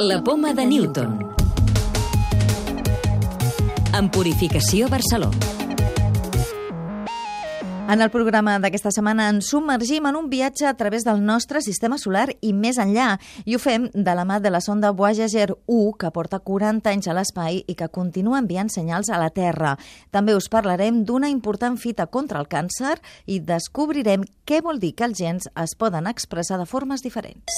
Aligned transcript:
La 0.00 0.22
poma 0.22 0.54
de 0.54 0.64
Newton. 0.64 1.18
En 3.98 4.08
Purificació 4.10 4.86
Barcelona. 4.88 5.34
En 7.90 8.00
el 8.04 8.10
programa 8.14 8.60
d'aquesta 8.62 8.92
setmana 8.94 9.26
ens 9.32 9.48
submergim 9.50 10.06
en 10.06 10.14
un 10.14 10.28
viatge 10.30 10.68
a 10.68 10.74
través 10.78 11.02
del 11.02 11.24
nostre 11.26 11.64
sistema 11.66 11.98
solar 11.98 12.28
i 12.40 12.52
més 12.54 12.78
enllà. 12.78 13.16
I 13.42 13.56
ho 13.56 13.58
fem 13.58 13.88
de 13.90 14.14
la 14.14 14.22
mà 14.28 14.38
de 14.38 14.52
la 14.54 14.60
sonda 14.62 14.92
Voyager 14.94 15.48
1, 15.66 15.96
que 15.98 16.12
porta 16.14 16.38
40 16.38 16.94
anys 16.94 17.10
a 17.10 17.18
l'espai 17.18 17.64
i 17.66 17.74
que 17.74 17.90
continua 17.90 18.38
enviant 18.38 18.70
senyals 18.70 19.10
a 19.10 19.18
la 19.18 19.32
Terra. 19.34 19.74
També 20.14 20.38
us 20.38 20.46
parlarem 20.46 21.02
d'una 21.02 21.32
important 21.32 21.74
fita 21.74 22.06
contra 22.06 22.38
el 22.38 22.46
càncer 22.46 23.00
i 23.26 23.40
descobrirem 23.40 24.22
què 24.46 24.62
vol 24.62 24.78
dir 24.78 24.94
que 24.94 25.10
els 25.10 25.18
gens 25.18 25.50
es 25.58 25.74
poden 25.74 26.06
expressar 26.06 26.62
de 26.62 26.70
formes 26.70 27.02
diferents. 27.02 27.50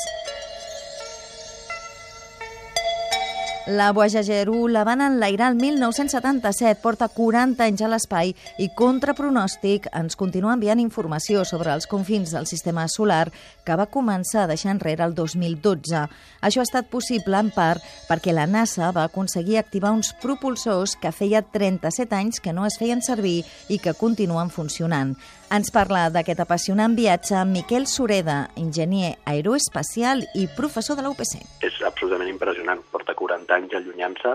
La 3.70 3.92
Voyager 3.92 4.50
1 4.50 4.66
la 4.66 4.82
van 4.82 5.00
enlairar 5.00 5.52
el 5.52 5.54
1977, 5.54 6.80
porta 6.82 7.06
40 7.06 7.62
anys 7.62 7.84
a 7.86 7.90
l'espai 7.92 8.32
i 8.58 8.66
contra 8.74 9.14
pronòstic 9.14 9.86
ens 9.94 10.18
continua 10.18 10.56
enviant 10.56 10.82
informació 10.82 11.44
sobre 11.46 11.70
els 11.70 11.86
confins 11.86 12.32
del 12.34 12.48
sistema 12.50 12.88
solar 12.90 13.28
que 13.62 13.76
va 13.78 13.86
començar 13.86 14.42
a 14.42 14.50
deixar 14.50 14.72
enrere 14.74 15.06
el 15.06 15.14
2012. 15.14 16.02
Això 16.42 16.64
ha 16.64 16.66
estat 16.66 16.90
possible 16.90 17.38
en 17.38 17.52
part 17.54 17.84
perquè 18.08 18.34
la 18.34 18.48
NASA 18.50 18.90
va 18.90 19.06
aconseguir 19.06 19.60
activar 19.60 19.94
uns 19.94 20.16
propulsors 20.18 20.96
que 20.98 21.14
feia 21.14 21.44
37 21.46 22.18
anys 22.18 22.42
que 22.42 22.56
no 22.56 22.66
es 22.66 22.74
feien 22.74 23.06
servir 23.06 23.44
i 23.68 23.78
que 23.78 23.94
continuen 23.94 24.50
funcionant. 24.50 25.14
Ens 25.50 25.70
parla 25.74 26.08
d'aquest 26.10 26.42
apassionant 26.42 26.98
viatge 26.98 27.38
Miquel 27.46 27.86
Sureda, 27.90 28.48
enginyer 28.58 29.16
aeroespacial 29.30 30.26
i 30.34 30.48
professor 30.58 30.98
de 30.98 31.06
la 31.06 31.10
UPC. 31.14 31.38
És 31.66 31.78
absolutament 32.10 32.34
impressionant. 32.34 32.82
Porta 32.90 33.14
40 33.14 33.54
anys 33.54 33.74
allunyant-se, 33.78 34.34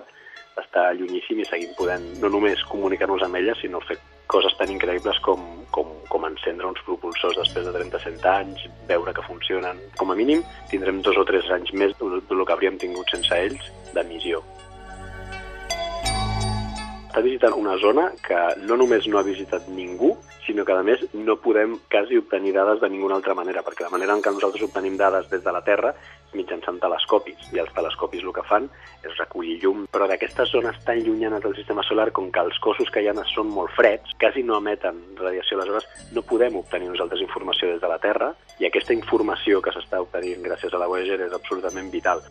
està 0.56 0.92
llunyíssim 0.96 1.42
i 1.44 1.48
seguim 1.50 1.74
podent 1.76 2.06
no 2.22 2.30
només 2.32 2.64
comunicar-nos 2.72 3.26
amb 3.26 3.36
ella, 3.36 3.56
sinó 3.60 3.82
fer 3.84 3.98
coses 4.32 4.56
tan 4.58 4.72
increïbles 4.72 5.20
com, 5.26 5.42
com, 5.76 5.92
com 6.10 6.26
encendre 6.26 6.70
uns 6.72 6.80
propulsors 6.88 7.36
després 7.38 7.68
de 7.68 7.74
37 7.76 8.30
anys, 8.32 8.64
veure 8.88 9.14
que 9.14 9.26
funcionen. 9.28 9.82
Com 10.00 10.12
a 10.12 10.16
mínim 10.16 10.44
tindrem 10.72 11.02
dos 11.04 11.20
o 11.20 11.26
tres 11.28 11.50
anys 11.52 11.74
més 11.74 11.92
del 12.00 12.46
que 12.46 12.56
hauríem 12.56 12.80
tingut 12.80 13.12
sense 13.12 13.36
ells 13.36 13.68
de 13.94 14.06
missió. 14.08 14.42
Està 17.12 17.24
visitant 17.24 17.54
una 17.56 17.76
zona 17.84 18.10
que 18.24 18.40
no 18.64 18.80
només 18.80 19.06
no 19.08 19.20
ha 19.20 19.28
visitat 19.28 19.68
ningú, 19.72 20.16
sinó 20.46 20.66
que 20.66 20.74
a 20.74 20.84
més 20.86 21.02
no 21.14 21.38
podem 21.42 21.78
quasi 21.92 22.18
obtenir 22.18 22.54
dades 22.56 22.82
de 22.82 22.90
ninguna 22.90 23.18
altra 23.20 23.36
manera, 23.38 23.64
perquè 23.66 23.86
la 23.86 23.94
manera 23.94 24.16
en 24.16 24.22
què 24.24 24.34
nosaltres 24.34 24.66
obtenim 24.68 24.98
dades 24.98 25.30
des 25.32 25.44
de 25.44 25.54
la 25.54 25.64
Terra 25.66 25.94
és 25.96 26.36
mitjançant 26.38 26.80
telescopis, 26.82 27.50
i 27.54 27.62
els 27.64 27.74
telescopis 27.74 28.24
el 28.24 28.34
que 28.36 28.46
fan 28.48 28.70
és 29.04 29.18
recollir 29.18 29.58
llum, 29.64 29.86
però 29.92 30.08
d'aquestes 30.10 30.52
zones 30.54 30.78
tan 30.86 31.02
llunyanes 31.02 31.44
del 31.44 31.56
sistema 31.58 31.84
solar, 31.88 32.12
com 32.12 32.32
que 32.32 32.46
els 32.46 32.60
cossos 32.60 32.92
que 32.92 33.04
hi 33.04 33.10
ha 33.10 33.18
són 33.34 33.50
molt 33.50 33.74
freds, 33.76 34.16
quasi 34.20 34.44
no 34.44 34.60
emeten 34.62 35.02
radiació, 35.20 35.60
aleshores 35.60 35.90
no 36.14 36.26
podem 36.28 36.58
obtenir 36.62 36.92
nosaltres 36.92 37.22
informació 37.26 37.72
des 37.74 37.82
de 37.82 37.92
la 37.92 38.00
Terra, 38.00 38.34
i 38.60 38.70
aquesta 38.70 38.94
informació 38.94 39.62
que 39.62 39.74
s'està 39.76 40.02
obtenint 40.04 40.44
gràcies 40.46 40.74
a 40.74 40.82
la 40.82 40.90
Voyager 40.92 41.22
és 41.26 41.34
absolutament 41.34 41.92
vital. 41.92 42.24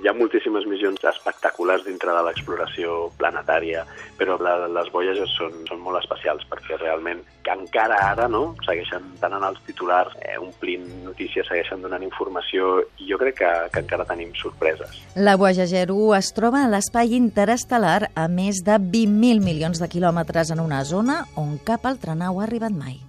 Hi 0.00 0.08
ha 0.08 0.14
moltíssimes 0.16 0.64
missions 0.64 1.02
espectaculars 1.04 1.82
dintre 1.84 2.14
de 2.16 2.20
l'exploració 2.24 3.10
planetària, 3.20 3.82
però 4.16 4.38
la, 4.40 4.54
les 4.72 4.88
Voyager 4.94 5.26
són, 5.28 5.58
són 5.68 5.82
molt 5.84 6.00
especials 6.00 6.46
perquè 6.48 6.78
realment 6.80 7.20
que 7.44 7.52
encara 7.52 7.98
ara 8.06 8.28
no, 8.32 8.54
segueixen 8.64 9.10
donant 9.20 9.44
els 9.50 9.60
titulars, 9.66 10.16
eh, 10.24 10.38
omplint 10.40 10.88
notícies, 11.04 11.44
segueixen 11.50 11.84
donant 11.84 12.06
informació 12.06 12.78
i 12.96 13.10
jo 13.10 13.20
crec 13.20 13.42
que, 13.42 13.52
que 13.74 13.84
encara 13.84 14.08
tenim 14.08 14.32
sorpreses. 14.40 15.02
La 15.20 15.36
Voyager 15.36 15.90
1 15.92 16.16
es 16.16 16.32
troba 16.36 16.64
a 16.64 16.72
l'espai 16.72 17.12
interestel·lar 17.20 18.08
a 18.14 18.26
més 18.32 18.64
de 18.64 18.80
20.000 18.80 19.44
milions 19.44 19.84
de 19.84 19.92
quilòmetres 19.92 20.56
en 20.56 20.64
una 20.64 20.80
zona 20.88 21.26
on 21.36 21.58
cap 21.60 21.84
altra 21.84 22.16
nau 22.16 22.40
ha 22.40 22.48
arribat 22.48 22.72
mai. 22.72 23.02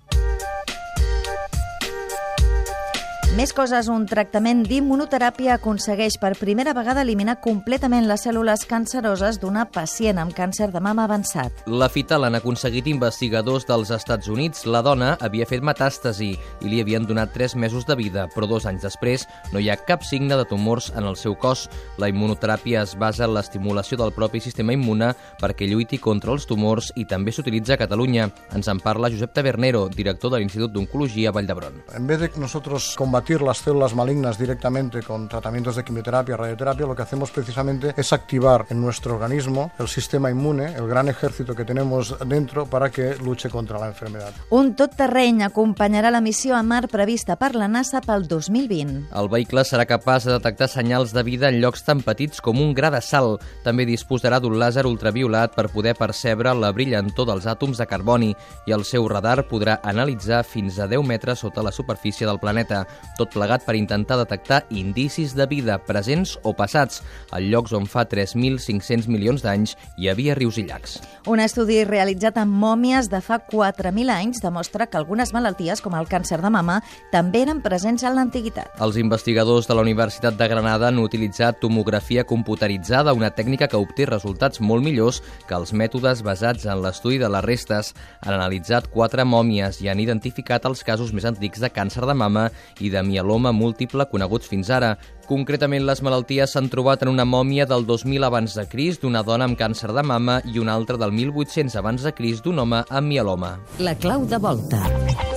Més 3.32 3.54
coses, 3.56 3.88
un 3.88 4.04
tractament 4.04 4.66
d'immunoteràpia 4.68 5.54
aconsegueix 5.56 6.18
per 6.20 6.34
primera 6.36 6.74
vegada 6.76 7.00
eliminar 7.06 7.38
completament 7.40 8.04
les 8.10 8.26
cèl·lules 8.26 8.66
canceroses 8.68 9.38
d'una 9.40 9.64
pacient 9.72 10.18
amb 10.20 10.34
càncer 10.36 10.68
de 10.74 10.82
mama 10.84 11.06
avançat. 11.08 11.62
La 11.72 11.88
fita 11.88 12.18
l'han 12.20 12.36
aconseguit 12.36 12.90
investigadors 12.92 13.64
dels 13.70 13.94
Estats 13.96 14.28
Units. 14.28 14.66
La 14.68 14.82
dona 14.84 15.14
havia 15.24 15.48
fet 15.48 15.64
metàstasi 15.64 16.28
i 16.36 16.68
li 16.68 16.82
havien 16.84 17.08
donat 17.08 17.32
3 17.32 17.56
mesos 17.56 17.88
de 17.88 17.96
vida, 17.96 18.26
però 18.36 18.50
dos 18.52 18.68
anys 18.68 18.84
després 18.84 19.24
no 19.54 19.64
hi 19.64 19.72
ha 19.72 19.80
cap 19.80 20.04
signe 20.04 20.36
de 20.36 20.44
tumors 20.52 20.92
en 20.92 21.08
el 21.08 21.16
seu 21.16 21.40
cos. 21.40 21.70
La 22.04 22.12
immunoteràpia 22.12 22.84
es 22.84 22.98
basa 23.00 23.30
en 23.30 23.38
l'estimulació 23.38 23.96
del 24.04 24.12
propi 24.12 24.44
sistema 24.44 24.76
immune 24.76 25.14
perquè 25.40 25.72
lluiti 25.72 26.02
contra 26.04 26.36
els 26.36 26.50
tumors 26.52 26.92
i 27.00 27.08
també 27.08 27.32
s'utilitza 27.32 27.80
a 27.80 27.82
Catalunya. 27.86 28.28
Ens 28.52 28.68
en 28.68 28.84
parla 28.84 29.08
Josep 29.16 29.32
Tabernero, 29.32 29.88
director 29.88 30.36
de 30.36 30.44
l'Institut 30.44 30.76
d'Oncologia 30.76 31.32
Vall 31.32 31.48
d'Hebron. 31.48 31.80
En 31.96 32.12
vez 32.12 32.20
de 32.20 32.34
nosotros 32.36 32.92
combatir 33.00 33.21
combatir 33.22 33.44
las 33.44 33.60
células 33.60 33.94
malignas 33.94 34.40
directamente 34.40 35.04
con 35.04 35.30
tratamientos 35.30 35.76
de 35.76 35.84
quimioterapia, 35.84 36.36
radioterapia, 36.36 36.88
lo 36.88 36.96
que 36.96 37.04
hacemos 37.04 37.30
precisamente 37.30 37.94
es 37.96 38.14
activar 38.14 38.66
en 38.70 38.82
nuestro 38.82 39.14
organismo 39.14 39.72
el 39.78 39.88
sistema 39.88 40.32
inmune, 40.32 40.74
el 40.74 40.88
gran 40.88 41.08
ejército 41.08 41.54
que 41.54 41.64
tenemos 41.64 42.18
dentro 42.26 42.66
para 42.66 42.90
que 42.90 43.16
luche 43.18 43.48
contra 43.48 43.78
la 43.78 43.90
enfermedad. 43.90 44.34
Un 44.50 44.74
tot 44.74 44.96
terreny 44.98 45.44
acompanyarà 45.46 46.10
la 46.10 46.22
missió 46.22 46.56
a 46.58 46.64
Mar 46.64 46.88
prevista 46.90 47.36
per 47.38 47.54
la 47.54 47.68
NASA 47.68 48.02
pel 48.02 48.26
2020. 48.28 49.12
El 49.14 49.30
vehicle 49.30 49.62
serà 49.70 49.86
capaç 49.86 50.26
de 50.26 50.40
detectar 50.40 50.72
senyals 50.72 51.14
de 51.14 51.22
vida 51.22 51.52
en 51.54 51.60
llocs 51.62 51.86
tan 51.86 52.02
petits 52.02 52.42
com 52.42 52.58
un 52.58 52.74
gra 52.74 52.90
de 52.90 53.04
sal. 53.06 53.36
També 53.62 53.86
disposarà 53.86 54.42
d'un 54.42 54.58
làser 54.58 54.88
ultraviolat 54.90 55.54
per 55.54 55.68
poder 55.70 55.94
percebre 56.00 56.56
la 56.58 56.74
brillantor 56.74 57.30
dels 57.30 57.46
àtoms 57.46 57.78
de 57.78 57.86
carboni 57.86 58.34
i 58.66 58.74
el 58.74 58.82
seu 58.82 59.06
radar 59.06 59.46
podrà 59.46 59.78
analitzar 59.84 60.42
fins 60.42 60.82
a 60.82 60.90
10 60.90 61.06
metres 61.06 61.46
sota 61.46 61.62
la 61.62 61.76
superfície 61.76 62.26
del 62.26 62.42
planeta 62.42 62.88
tot 63.18 63.34
plegat 63.34 63.66
per 63.66 63.76
intentar 63.80 64.20
detectar 64.22 64.64
indicis 64.70 65.36
de 65.36 65.48
vida 65.50 65.78
presents 65.86 66.38
o 66.44 66.54
passats 66.58 67.02
a 67.32 67.40
llocs 67.42 67.74
on 67.78 67.88
fa 67.90 68.06
3.500 68.08 69.08
milions 69.12 69.44
d'anys 69.44 69.76
hi 69.98 70.10
havia 70.12 70.36
rius 70.38 70.60
i 70.62 70.66
llacs. 70.68 71.00
Un 71.30 71.42
estudi 71.44 71.84
realitzat 71.86 72.40
amb 72.42 72.56
mòmies 72.62 73.10
de 73.12 73.20
fa 73.22 73.40
4.000 73.46 74.10
anys 74.14 74.42
demostra 74.42 74.88
que 74.90 74.98
algunes 74.98 75.34
malalties, 75.36 75.82
com 75.82 75.94
el 75.98 76.10
càncer 76.10 76.42
de 76.42 76.50
mama, 76.50 76.80
també 77.12 77.44
eren 77.46 77.62
presents 77.62 78.04
en 78.08 78.16
l'antiguitat. 78.18 78.72
Els 78.82 78.98
investigadors 79.02 79.68
de 79.70 79.78
la 79.78 79.86
Universitat 79.86 80.38
de 80.40 80.48
Granada 80.50 80.90
han 80.90 81.00
utilitzat 81.02 81.60
tomografia 81.62 82.26
computeritzada, 82.26 83.14
una 83.14 83.32
tècnica 83.36 83.70
que 83.70 83.80
obté 83.80 84.08
resultats 84.10 84.62
molt 84.62 84.86
millors 84.86 85.22
que 85.48 85.58
els 85.58 85.74
mètodes 85.78 86.24
basats 86.26 86.66
en 86.66 86.82
l'estudi 86.82 87.20
de 87.22 87.30
les 87.30 87.46
restes. 87.46 87.94
Han 88.22 88.36
analitzat 88.36 88.90
quatre 88.92 89.26
mòmies 89.26 89.82
i 89.82 89.90
han 89.92 90.02
identificat 90.02 90.66
els 90.70 90.84
casos 90.88 91.14
més 91.14 91.28
antics 91.30 91.62
de 91.62 91.70
càncer 91.70 92.06
de 92.08 92.18
mama 92.18 92.50
i 92.80 92.90
de 93.02 93.08
mieloma 93.10 93.52
múltiple 93.52 94.06
coneguts 94.12 94.50
fins 94.52 94.70
ara. 94.70 94.96
Concretament, 95.28 95.86
les 95.88 96.02
malalties 96.06 96.54
s'han 96.54 96.70
trobat 96.72 97.04
en 97.06 97.14
una 97.14 97.26
mòmia 97.26 97.68
del 97.70 97.86
2000 97.88 98.28
abans 98.28 98.56
de 98.58 98.68
Crist 98.70 99.04
d'una 99.06 99.26
dona 99.28 99.50
amb 99.50 99.60
càncer 99.60 99.92
de 99.96 100.06
mama 100.06 100.42
i 100.46 100.60
una 100.62 100.76
altra 100.78 101.00
del 101.02 101.14
1800 101.16 101.78
abans 101.82 102.06
de 102.06 102.14
Crist 102.14 102.46
d'un 102.46 102.64
home 102.66 102.86
amb 102.90 103.08
mieloma. 103.08 103.58
La 103.80 103.96
clau 103.96 104.26
de 104.26 104.42
volta. 104.42 105.31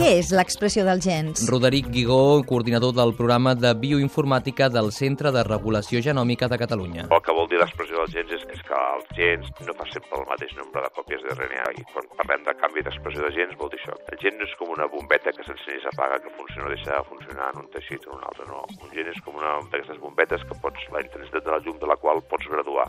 Què 0.00 0.14
és 0.16 0.30
l'expressió 0.32 0.80
dels 0.86 1.04
gens? 1.04 1.42
Roderic 1.50 1.90
Guigó, 1.92 2.40
coordinador 2.48 2.94
del 2.96 3.10
programa 3.18 3.52
de 3.52 3.74
bioinformàtica 3.76 4.70
del 4.72 4.88
Centre 4.96 5.28
de 5.34 5.42
Regulació 5.44 6.00
Genòmica 6.00 6.48
de 6.48 6.56
Catalunya. 6.62 7.04
El 7.12 7.20
que 7.26 7.34
vol 7.36 7.50
dir 7.50 7.60
l'expressió 7.60 8.00
dels 8.00 8.14
gens 8.14 8.32
és, 8.38 8.46
és 8.56 8.62
que 8.64 8.78
els 8.94 9.12
gens 9.18 9.50
no 9.66 9.76
fa 9.76 9.84
sempre 9.92 10.22
el 10.22 10.24
mateix 10.30 10.56
nombre 10.56 10.86
de 10.86 10.90
còpies 10.96 11.20
de 11.26 11.36
RNA 11.36 11.68
i 11.76 11.84
quan 11.92 12.08
parlem 12.16 12.48
de 12.48 12.56
canvi 12.62 12.86
d'expressió 12.88 13.28
de 13.28 13.34
gens 13.36 13.52
vol 13.60 13.68
dir 13.76 13.82
això. 13.82 14.00
El 14.08 14.24
gen 14.24 14.40
no 14.40 14.48
és 14.48 14.56
com 14.62 14.72
una 14.72 14.88
bombeta 14.88 15.36
que 15.36 15.44
s'encén 15.44 15.76
i 15.76 15.84
s'apaga, 15.84 16.22
que 16.24 16.32
funciona 16.40 16.70
o 16.70 16.72
deixa 16.72 16.96
de 16.96 17.06
funcionar 17.12 17.52
en 17.52 17.60
un 17.66 17.70
teixit 17.76 18.08
o 18.08 18.14
en 18.14 18.22
un 18.22 18.28
altre, 18.32 18.48
no. 18.48 18.64
Un 18.80 18.96
gen 18.96 19.12
és 19.12 19.20
com 19.28 19.36
una 19.36 19.58
d'aquestes 19.68 20.00
bombetes 20.00 20.48
que 20.48 20.62
pots, 20.64 20.92
la 20.96 21.04
intensitat 21.04 21.44
de 21.44 21.58
la 21.58 21.60
llum 21.60 21.76
de 21.76 21.92
la 21.92 22.00
qual 22.00 22.24
pots 22.32 22.48
graduar. 22.48 22.88